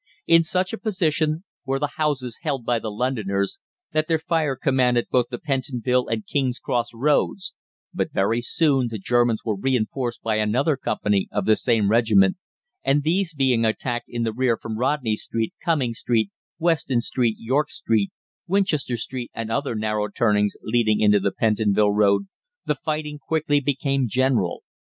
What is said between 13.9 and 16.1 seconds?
in the rear from Rodney Street, Cumming